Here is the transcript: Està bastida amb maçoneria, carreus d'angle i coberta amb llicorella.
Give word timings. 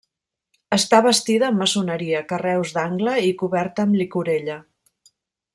Està 0.77 1.01
bastida 1.07 1.45
amb 1.49 1.61
maçoneria, 1.63 2.23
carreus 2.33 2.75
d'angle 2.79 3.15
i 3.29 3.33
coberta 3.45 3.89
amb 3.89 4.01
llicorella. 4.03 4.61